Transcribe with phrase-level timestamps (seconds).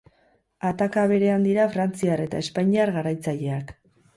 [0.69, 3.79] Ataka berean dira frantziar eta espainiar garatzaileak.